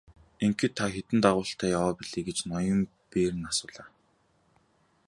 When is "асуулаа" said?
3.51-3.87